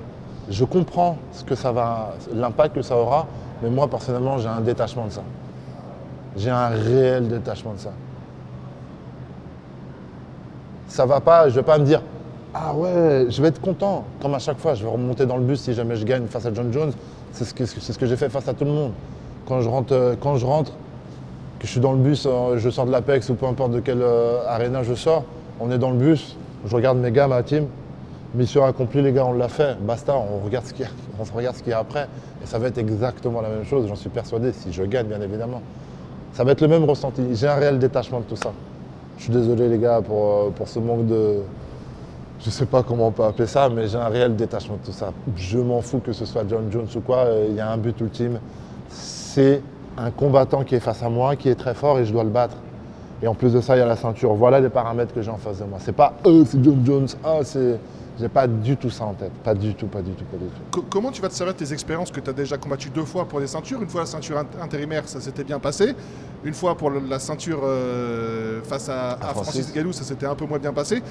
je 0.49 0.63
comprends 0.65 1.17
ce 1.33 1.43
que 1.43 1.55
ça 1.55 1.71
va, 1.71 2.13
l'impact 2.33 2.75
que 2.75 2.81
ça 2.81 2.95
aura, 2.95 3.27
mais 3.61 3.69
moi 3.69 3.87
personnellement 3.89 4.37
j'ai 4.37 4.47
un 4.47 4.61
détachement 4.61 5.05
de 5.07 5.11
ça. 5.11 5.23
J'ai 6.37 6.49
un 6.49 6.69
réel 6.69 7.27
détachement 7.27 7.73
de 7.73 7.79
ça. 7.79 7.91
Ça 10.93 11.07
va 11.07 11.21
pas, 11.21 11.49
je 11.49 11.55
vais 11.55 11.63
pas 11.63 11.79
me 11.79 11.85
dire 11.85 12.03
ah 12.53 12.75
ouais, 12.75 13.25
je 13.27 13.41
vais 13.41 13.47
être 13.47 13.59
content. 13.59 14.05
Comme 14.21 14.35
à 14.35 14.37
chaque 14.37 14.59
fois, 14.59 14.75
je 14.75 14.83
vais 14.83 14.91
remonter 14.91 15.25
dans 15.25 15.37
le 15.37 15.43
bus 15.43 15.59
si 15.59 15.73
jamais 15.73 15.95
je 15.95 16.05
gagne 16.05 16.27
face 16.27 16.45
à 16.45 16.53
John 16.53 16.71
Jones. 16.71 16.91
C'est 17.31 17.45
ce 17.45 17.53
que, 17.55 17.65
ce 17.65 17.97
que 17.97 18.05
j'ai 18.05 18.15
fait 18.15 18.29
face 18.29 18.47
à 18.47 18.53
tout 18.53 18.63
le 18.63 18.69
monde. 18.69 18.91
Quand 19.47 19.59
je 19.61 19.69
rentre, 19.69 19.91
euh, 19.91 20.13
quand 20.21 20.35
je 20.35 20.45
rentre, 20.45 20.71
que 21.57 21.65
je 21.65 21.71
suis 21.71 21.79
dans 21.79 21.93
le 21.93 21.97
bus, 21.97 22.27
euh, 22.27 22.59
je 22.59 22.69
sors 22.69 22.85
de 22.85 22.91
l'Apex 22.91 23.27
ou 23.29 23.33
peu 23.33 23.47
importe 23.47 23.71
de 23.71 23.79
quelle 23.79 24.03
euh, 24.03 24.47
arena 24.47 24.83
je 24.83 24.93
sors, 24.93 25.23
on 25.59 25.71
est 25.71 25.79
dans 25.79 25.89
le 25.89 25.97
bus, 25.97 26.37
je 26.67 26.75
regarde 26.75 26.99
mes 26.99 27.09
gars, 27.09 27.27
ma 27.27 27.41
team, 27.41 27.65
mission 28.35 28.63
accomplie 28.63 29.01
les 29.01 29.13
gars, 29.13 29.25
on 29.25 29.33
l'a 29.33 29.47
fait, 29.47 29.75
basta, 29.81 30.15
on 30.15 30.45
regarde 30.45 30.67
ce 30.67 30.75
qu'il 30.75 30.85
y 30.85 30.89
on 31.19 31.35
regarde 31.35 31.55
ce 31.55 31.63
qu'il 31.63 31.71
y 31.71 31.73
a 31.73 31.79
après, 31.79 32.03
et 32.03 32.45
ça 32.45 32.59
va 32.59 32.67
être 32.67 32.77
exactement 32.77 33.41
la 33.41 33.49
même 33.49 33.65
chose, 33.65 33.87
j'en 33.87 33.95
suis 33.95 34.09
persuadé, 34.09 34.51
si 34.51 34.71
je 34.71 34.83
gagne 34.83 35.07
bien 35.07 35.21
évidemment. 35.21 35.63
Ça 36.33 36.43
va 36.43 36.51
être 36.51 36.61
le 36.61 36.67
même 36.67 36.83
ressenti, 36.83 37.23
j'ai 37.33 37.47
un 37.47 37.55
réel 37.55 37.79
détachement 37.79 38.19
de 38.19 38.25
tout 38.25 38.35
ça. 38.35 38.51
Je 39.17 39.23
suis 39.23 39.33
désolé 39.33 39.69
les 39.69 39.77
gars 39.77 40.01
pour, 40.01 40.25
euh, 40.25 40.49
pour 40.55 40.67
ce 40.67 40.79
manque 40.79 41.05
de... 41.05 41.37
Je 42.43 42.49
sais 42.49 42.65
pas 42.65 42.83
comment 42.83 43.07
on 43.07 43.11
peut 43.11 43.23
appeler 43.23 43.47
ça, 43.47 43.69
mais 43.69 43.87
j'ai 43.87 43.97
un 43.97 44.09
réel 44.09 44.35
détachement 44.35 44.75
de 44.75 44.85
tout 44.85 44.91
ça. 44.91 45.13
Je 45.35 45.59
m'en 45.59 45.81
fous 45.81 45.99
que 45.99 46.11
ce 46.11 46.25
soit 46.25 46.43
John 46.47 46.69
Jones 46.69 46.87
ou 46.95 46.99
quoi, 46.99 47.19
euh, 47.19 47.45
il 47.49 47.55
y 47.55 47.61
a 47.61 47.71
un 47.71 47.77
but 47.77 47.99
ultime, 48.01 48.39
c'est 48.89 49.61
un 49.97 50.11
combattant 50.11 50.63
qui 50.63 50.75
est 50.75 50.79
face 50.79 51.03
à 51.03 51.09
moi, 51.09 51.35
qui 51.35 51.49
est 51.49 51.55
très 51.55 51.73
fort 51.73 51.99
et 51.99 52.05
je 52.05 52.11
dois 52.11 52.23
le 52.23 52.29
battre. 52.29 52.57
Et 53.21 53.27
en 53.27 53.33
plus 53.33 53.53
de 53.53 53.61
ça, 53.61 53.77
il 53.77 53.79
y 53.79 53.81
a 53.81 53.85
la 53.85 53.95
ceinture. 53.95 54.33
Voilà 54.33 54.59
les 54.59 54.69
paramètres 54.69 55.13
que 55.13 55.21
j'ai 55.21 55.31
en 55.31 55.37
face 55.37 55.59
de 55.59 55.63
moi. 55.63 55.77
C'est 55.81 55.95
pas 55.95 56.13
eux, 56.25 56.43
c'est 56.45 56.61
John 56.61 56.81
Jones. 56.83 57.07
Ah, 57.23 57.39
c'est. 57.43 57.79
J'ai 58.19 58.29
pas 58.29 58.47
du 58.47 58.77
tout 58.77 58.91
ça 58.91 59.05
en 59.05 59.13
tête. 59.15 59.31
Pas 59.43 59.55
du 59.55 59.73
tout, 59.73 59.87
pas 59.87 60.03
du 60.03 60.11
tout, 60.13 60.23
pas 60.25 60.37
du 60.37 60.45
tout. 60.45 60.61
Co- 60.69 60.85
comment 60.87 61.11
tu 61.11 61.19
vas 61.21 61.29
te 61.29 61.33
servir 61.33 61.53
de 61.53 61.57
tes 61.59 61.73
expériences 61.73 62.11
que 62.11 62.19
tu 62.19 62.29
as 62.29 62.33
déjà 62.33 62.57
combattu 62.59 62.89
deux 62.91 63.05
fois 63.05 63.27
pour 63.27 63.39
des 63.39 63.47
ceintures? 63.47 63.81
Une 63.81 63.89
fois 63.89 64.01
la 64.01 64.05
ceinture 64.05 64.37
int- 64.37 64.61
intérimaire, 64.61 65.07
ça 65.07 65.19
s'était 65.19 65.43
bien 65.43 65.59
passé. 65.59 65.95
Une 66.43 66.53
fois 66.53 66.77
pour 66.77 66.91
le- 66.91 66.99
la 66.99 67.17
ceinture 67.17 67.61
euh, 67.63 68.61
face 68.63 68.87
à, 68.89 69.13
à 69.13 69.17
Francis. 69.29 69.53
Francis. 69.53 69.73
Galou, 69.73 69.93
ça 69.93 70.03
s'était 70.03 70.27
un 70.27 70.35
peu 70.35 70.45
moins 70.45 70.59
bien 70.59 70.73
passé. 70.73 71.01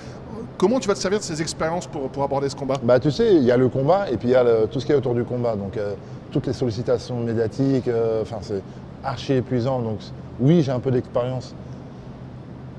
Comment 0.59 0.79
tu 0.79 0.87
vas 0.87 0.95
te 0.95 1.01
servir 1.01 1.19
de 1.19 1.25
ces 1.25 1.43
expériences 1.43 1.89
pour, 1.89 2.09
pour 2.09 2.23
aborder 2.23 2.49
ce 2.49 2.55
combat? 2.55 2.79
Bah, 2.81 3.01
tu 3.01 3.11
sais, 3.11 3.35
il 3.35 3.43
y 3.43 3.51
a 3.51 3.57
le 3.57 3.69
combat 3.69 4.09
et 4.09 4.17
puis 4.17 4.29
il 4.29 4.33
y 4.33 4.37
a 4.37 4.45
le- 4.45 4.69
tout 4.69 4.79
ce 4.79 4.87
qui 4.87 4.93
est 4.93 4.97
autour 4.97 5.15
du 5.15 5.25
combat. 5.25 5.57
Donc, 5.57 5.77
euh, 5.77 5.95
toutes 6.31 6.47
les 6.47 6.53
sollicitations 6.53 7.19
médiatiques, 7.19 7.89
euh, 7.89 8.25
c'est 8.43 8.63
archi 9.03 9.33
épuisant. 9.33 9.81
Donc, 9.81 9.99
oui, 10.39 10.63
j'ai 10.63 10.71
un 10.71 10.79
peu 10.81 10.93
d'expérience. 10.93 11.53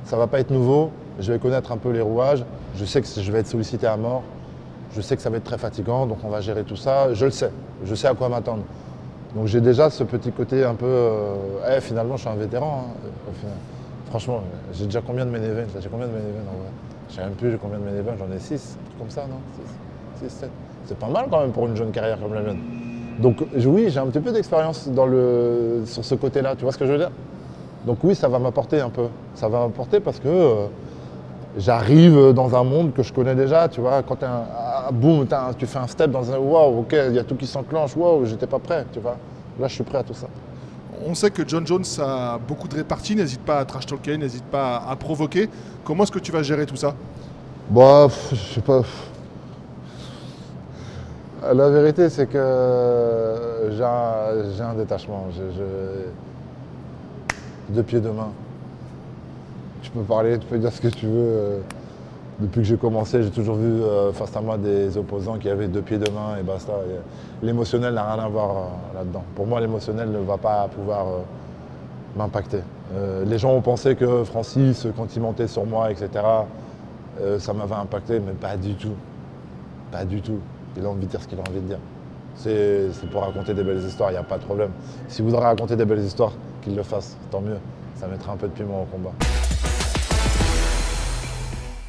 Ça 0.05 0.15
va 0.15 0.27
pas 0.27 0.39
être 0.39 0.51
nouveau. 0.51 0.91
Je 1.19 1.31
vais 1.31 1.39
connaître 1.39 1.71
un 1.71 1.77
peu 1.77 1.91
les 1.91 2.01
rouages. 2.01 2.43
Je 2.75 2.85
sais 2.85 3.01
que 3.01 3.07
je 3.07 3.31
vais 3.31 3.39
être 3.39 3.47
sollicité 3.47 3.87
à 3.87 3.97
mort. 3.97 4.23
Je 4.95 5.01
sais 5.01 5.15
que 5.15 5.21
ça 5.21 5.29
va 5.29 5.37
être 5.37 5.43
très 5.43 5.57
fatigant. 5.57 6.05
Donc, 6.05 6.17
on 6.23 6.29
va 6.29 6.41
gérer 6.41 6.63
tout 6.63 6.75
ça. 6.75 7.13
Je 7.13 7.25
le 7.25 7.31
sais. 7.31 7.51
Je 7.83 7.95
sais 7.95 8.07
à 8.07 8.13
quoi 8.13 8.29
m'attendre. 8.29 8.63
Donc, 9.35 9.47
j'ai 9.47 9.61
déjà 9.61 9.89
ce 9.89 10.03
petit 10.03 10.31
côté 10.31 10.63
un 10.63 10.75
peu. 10.75 10.85
euh, 10.85 11.35
eh, 11.77 11.81
finalement, 11.81 12.15
je 12.17 12.21
suis 12.21 12.29
un 12.29 12.35
vétéran. 12.35 12.87
hein. 12.89 13.47
Franchement, 14.09 14.41
j'ai 14.73 14.85
déjà 14.85 15.01
combien 15.01 15.25
de 15.25 15.31
main 15.31 15.39
J'ai 15.81 15.89
combien 15.89 16.05
de 16.05 16.11
main 16.11 16.19
en 16.19 16.57
vrai? 16.59 16.69
Je 17.09 17.15
sais 17.15 17.21
même 17.21 17.33
plus, 17.33 17.49
j'ai 17.51 17.57
combien 17.57 17.79
de 17.79 17.83
main 17.83 17.91
J'en 18.19 18.31
ai 18.35 18.39
6, 18.39 18.77
comme 18.99 19.09
ça, 19.09 19.21
non? 19.21 19.37
6, 20.21 20.29
7. 20.29 20.49
C'est 20.85 20.97
pas 20.99 21.07
mal 21.07 21.25
quand 21.31 21.41
même 21.41 21.51
pour 21.51 21.65
une 21.65 21.75
jeune 21.75 21.91
carrière 21.91 22.19
comme 22.19 22.33
la 22.33 22.41
mienne. 22.41 22.59
Donc 23.19 23.43
oui, 23.65 23.89
j'ai 23.89 23.99
un 23.99 24.07
petit 24.07 24.19
peu 24.19 24.31
d'expérience 24.31 24.89
sur 25.85 26.05
ce 26.05 26.15
côté-là, 26.15 26.55
tu 26.55 26.63
vois 26.63 26.71
ce 26.71 26.77
que 26.77 26.85
je 26.85 26.91
veux 26.91 26.97
dire? 26.97 27.11
Donc 27.85 27.99
oui, 28.03 28.15
ça 28.15 28.27
va 28.27 28.37
m'apporter 28.39 28.81
un 28.81 28.89
peu. 28.89 29.07
Ça 29.35 29.47
va 29.47 29.59
m'apporter 29.61 29.99
parce 29.99 30.19
que 30.19 30.27
euh, 30.27 30.65
j'arrive 31.57 32.33
dans 32.33 32.55
un 32.55 32.63
monde 32.63 32.93
que 32.93 33.03
je 33.03 33.13
connais 33.13 33.35
déjà, 33.35 33.67
tu 33.69 33.81
vois. 33.81 34.01
Quand 34.03 34.21
un, 34.23 34.43
ah, 34.57 34.89
boum, 34.91 35.25
un- 35.31 35.53
tu 35.53 35.65
fais 35.65 35.79
un 35.79 35.87
step 35.87 36.11
dans 36.11 36.31
un 36.31 36.37
waouh, 36.37 36.79
ok, 36.81 36.95
il 37.09 37.15
y 37.15 37.19
a 37.19 37.23
tout 37.23 37.35
qui 37.35 37.47
s'enclenche, 37.47 37.95
waouh, 37.95 38.25
j'étais 38.25 38.47
pas 38.47 38.59
prêt, 38.59 38.85
tu 38.91 38.99
vois. 38.99 39.17
Là, 39.59 39.67
je 39.67 39.73
suis 39.75 39.83
prêt 39.83 39.99
à 39.99 40.03
tout 40.03 40.13
ça. 40.13 40.27
On 41.05 41.13
sait 41.15 41.31
que 41.31 41.47
John 41.47 41.65
Jones 41.67 41.83
a 41.99 42.39
beaucoup 42.47 42.67
de 42.67 42.75
réparties, 42.75 43.15
n'hésite 43.15 43.41
pas 43.41 43.59
à 43.59 43.65
trash 43.65 43.85
talker, 43.85 44.17
n'hésite 44.17 44.45
pas 44.45 44.83
à, 44.87 44.95
provoquer. 44.95 45.49
Comment 45.83 46.03
est-ce 46.03 46.11
que 46.11 46.19
tu 46.19 46.31
vas 46.31 46.43
gérer 46.43 46.65
tout 46.65 46.75
ça? 46.77 46.95
Bah, 47.69 48.07
je 48.31 48.35
sais 48.35 48.61
pas. 48.61 48.81
La 51.53 51.69
vérité, 51.69 52.09
c'est 52.09 52.27
que 52.27 53.69
j'ai 53.71 53.83
un, 54.63 54.73
détachement. 54.75 55.27
Je, 55.31 55.43
je- 55.57 56.07
De 57.73 57.81
pied 57.81 57.99
de 57.99 58.09
main. 58.09 58.29
Tu 59.93 59.99
peux 59.99 60.05
parler, 60.05 60.39
tu 60.39 60.47
peux 60.47 60.57
dire 60.57 60.71
ce 60.71 60.81
que 60.81 60.87
tu 60.87 61.05
veux. 61.05 61.11
euh, 61.15 61.59
Depuis 62.39 62.61
que 62.61 62.67
j'ai 62.67 62.77
commencé, 62.77 63.21
j'ai 63.21 63.29
toujours 63.29 63.57
vu 63.57 63.79
face 64.13 64.35
à 64.35 64.41
moi 64.41 64.57
des 64.57 64.97
opposants 64.97 65.37
qui 65.37 65.47
avaient 65.49 65.67
deux 65.67 65.83
pieds 65.83 65.99
de 65.99 66.09
main 66.09 66.35
et 66.39 66.41
basta. 66.41 66.71
Euh, 66.71 66.99
L'émotionnel 67.43 67.93
n'a 67.93 68.11
rien 68.11 68.23
à 68.23 68.27
voir 68.27 68.49
euh, 68.49 68.97
là-dedans. 68.97 69.23
Pour 69.35 69.45
moi, 69.45 69.61
l'émotionnel 69.61 70.09
ne 70.11 70.17
va 70.17 70.37
pas 70.37 70.67
pouvoir 70.67 71.05
m'impacter. 72.15 72.61
Les 73.25 73.37
gens 73.37 73.51
ont 73.53 73.61
pensé 73.61 73.95
que 73.95 74.23
Francis, 74.23 74.87
quand 74.97 75.15
il 75.15 75.21
montait 75.21 75.47
sur 75.47 75.65
moi, 75.65 75.91
etc., 75.91 76.09
ça 77.39 77.53
m'avait 77.53 77.73
impacté, 77.75 78.19
mais 78.19 78.33
pas 78.33 78.55
du 78.57 78.73
tout. 78.75 78.95
Pas 79.91 80.05
du 80.05 80.21
tout. 80.21 80.39
Il 80.75 80.85
a 80.85 80.89
envie 80.89 81.05
de 81.05 81.11
dire 81.11 81.21
ce 81.21 81.27
qu'il 81.27 81.37
a 81.39 81.41
envie 81.41 81.61
de 81.61 81.67
dire. 81.67 81.79
C'est 82.35 82.91
c'est 82.93 83.09
pour 83.09 83.21
raconter 83.21 83.53
des 83.53 83.63
belles 83.63 83.83
histoires, 83.83 84.09
il 84.09 84.13
n'y 84.13 84.19
a 84.19 84.23
pas 84.23 84.37
de 84.39 84.43
problème. 84.43 84.71
S'il 85.07 85.25
voudrait 85.25 85.43
raconter 85.45 85.75
des 85.75 85.85
belles 85.85 86.03
histoires, 86.03 86.33
qu'il 86.63 86.75
le 86.75 86.83
fasse, 86.83 87.15
tant 87.31 87.41
mieux. 87.41 87.57
Ça 87.95 88.07
mettra 88.07 88.33
un 88.33 88.37
peu 88.37 88.47
de 88.47 88.53
piment 88.53 88.81
au 88.83 88.85
combat. 88.85 89.11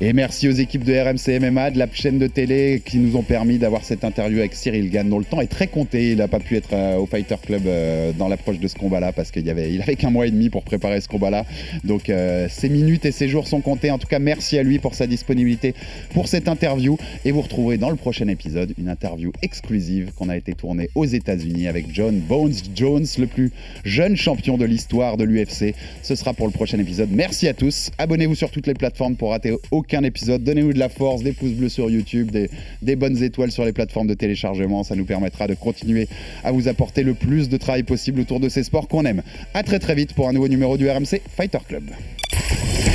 Et 0.01 0.13
merci 0.13 0.49
aux 0.49 0.53
équipes 0.53 0.83
de 0.83 0.93
RMC 0.93 1.39
MMA, 1.39 1.71
de 1.71 1.79
la 1.79 1.87
chaîne 1.93 2.19
de 2.19 2.27
télé, 2.27 2.83
qui 2.85 2.99
nous 2.99 3.15
ont 3.15 3.23
permis 3.23 3.59
d'avoir 3.59 3.85
cette 3.85 4.03
interview 4.03 4.41
avec 4.41 4.53
Cyril 4.55 4.91
Gann, 4.91 5.09
dont 5.09 5.21
le 5.21 5.25
temps 5.25 5.41
est 5.41 5.47
très 5.47 5.69
compté. 5.69 6.11
Il 6.11 6.19
n'a 6.19 6.27
pas 6.27 6.41
pu 6.41 6.57
être 6.57 6.73
euh, 6.73 6.97
au 6.97 7.07
Fighter 7.07 7.37
Club 7.41 7.63
euh, 7.69 8.11
dans 8.13 8.27
l'approche 8.27 8.59
de 8.59 8.67
ce 8.67 8.75
combat-là, 8.75 9.13
parce 9.13 9.31
qu'il 9.31 9.49
avait, 9.49 9.79
qu'un 9.97 10.11
mois 10.11 10.27
et 10.27 10.33
demi 10.33 10.51
pour 10.51 10.65
préparer 10.65 11.01
ce 11.01 11.07
combat-là. 11.07 11.47
Donc 11.85 12.11
euh, 12.11 12.49
ses 12.51 12.69
minutes 12.71 13.05
et 13.05 13.13
ses 13.13 13.29
jours 13.29 13.47
sont 13.47 13.61
comptés. 13.61 13.93
En 13.93 13.99
tout 13.99 14.09
cas, 14.09 14.19
merci 14.19 14.59
à 14.59 14.65
lui 14.65 14.81
pour 14.81 14.97
sa 14.97 15.07
disponibilité 15.07 15.77
pour 16.13 16.27
cette 16.27 16.49
interview. 16.49 16.99
Et 17.25 17.31
vous 17.31 17.43
retrouverez 17.43 17.79
dans 17.79 17.91
le 17.91 17.97
prochain 17.97 18.27
épisode 18.27 18.75
une 18.79 18.89
interview 18.89 19.31
exclusive 19.43 20.11
qu'on 20.17 20.29
a 20.29 20.37
été 20.37 20.55
tournée 20.55 20.91
aux 20.97 21.07
États-Unis 21.07 21.69
avec 21.69 21.87
John 21.95 22.19
Bones 22.19 22.53
Jones, 22.75 23.07
le 23.17 23.27
plus 23.29 23.53
jeune 23.85 24.17
champion 24.17 24.59
de 24.59 24.65
l'histoire 24.65 25.17
de 25.17 25.23
l'UFC. 25.23 25.77
Ce 26.03 26.17
sera 26.17 26.35
pour 26.35 26.49
le 26.49 26.53
prochain 26.53 26.81
épisode. 26.81 27.11
Merci 27.13 27.47
à 27.47 27.55
tous. 27.55 27.93
Abonnez-vous 27.99 28.35
sur 28.35 28.51
toutes 28.51 28.67
les 28.67 28.75
plateformes 28.75 29.15
pour 29.15 29.31
rater 29.31 29.55
aucun 29.85 30.03
épisode. 30.03 30.43
Donnez-nous 30.43 30.73
de 30.73 30.79
la 30.79 30.89
force, 30.89 31.23
des 31.23 31.33
pouces 31.33 31.53
bleus 31.53 31.69
sur 31.69 31.91
YouTube, 31.91 32.31
des, 32.31 32.49
des 32.81 32.97
bonnes 32.97 33.23
étoiles 33.23 33.53
sur 33.53 33.67
les 33.67 33.73
plateformes 33.73 34.07
de 34.07 34.15
téléchargement. 34.15 34.83
Ça 34.83 34.97
nous 34.97 35.05
permettra 35.05 35.47
de 35.47 35.55
continuer 35.55 36.09
à 36.43 36.53
vous 36.53 36.69
apporter 36.69 37.03
le 37.03 37.13
plus 37.13 37.51
de 37.51 37.57
travail 37.59 37.83
possible 37.83 38.21
autour 38.21 38.41
de 38.41 38.49
ces 38.49 38.63
sports 38.65 38.89
qu'on 38.89 39.05
aime. 39.05 39.23
À 39.53 39.63
très 39.63 39.79
très 39.79 39.95
vite 39.95 40.15
pour 40.15 40.29
un 40.29 40.33
nouveau 40.33 40.49
numéro 40.49 40.79
du 40.79 40.89
RMC 40.89 41.21
Fighter 41.37 41.59
Club. 41.69 41.91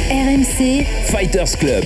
RMC 0.10 0.84
Fighters 1.05 1.58
Club. 1.60 1.86